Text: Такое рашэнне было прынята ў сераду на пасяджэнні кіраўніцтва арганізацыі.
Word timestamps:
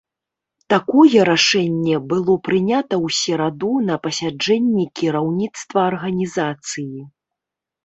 Такое 0.73 1.19
рашэнне 1.29 1.99
было 2.13 2.37
прынята 2.47 2.95
ў 3.05 3.19
сераду 3.19 3.71
на 3.91 3.95
пасяджэнні 4.09 4.89
кіраўніцтва 5.03 5.87
арганізацыі. 5.93 6.91